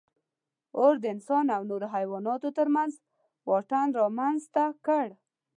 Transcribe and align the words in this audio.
اور 0.81 0.93
د 1.01 1.03
انسان 1.13 1.45
او 1.55 1.61
نورو 1.69 1.87
حیواناتو 1.95 2.49
تر 2.57 2.67
منځ 2.75 2.93
واټن 3.49 3.87
رامنځ 4.01 4.41
ته 4.55 4.63
کړ. 4.85 5.07